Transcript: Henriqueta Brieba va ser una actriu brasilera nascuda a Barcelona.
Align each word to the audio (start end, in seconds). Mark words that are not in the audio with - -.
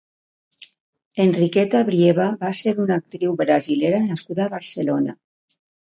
Henriqueta 1.25 1.83
Brieba 1.91 2.27
va 2.41 2.53
ser 2.63 2.75
una 2.87 2.99
actriu 3.03 3.39
brasilera 3.45 4.05
nascuda 4.11 4.49
a 4.49 4.53
Barcelona. 4.59 5.21